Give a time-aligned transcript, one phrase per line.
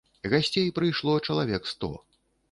[0.31, 1.91] Гасцей прыйшло чалавек сто.